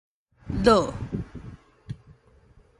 [0.63, 0.79] 惱